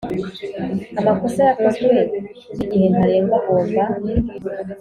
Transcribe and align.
amakosa 0.99 1.39
yakozwe 1.49 1.93
n 2.55 2.57
igihe 2.65 2.85
ntarengwa 2.93 3.35
agomba 3.45 3.83